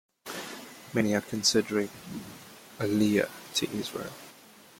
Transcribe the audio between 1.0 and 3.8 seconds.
are considering aliyah to